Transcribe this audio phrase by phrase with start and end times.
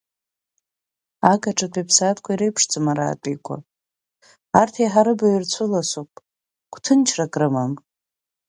[1.31, 3.55] Агаҿатәи аԥсаатәқәа иреиԥшӡам араатәиқәа,
[4.59, 6.11] арҭ еиҳа рыбаҩ рцәыласуп,
[6.73, 7.71] гәҭынчрак рымам.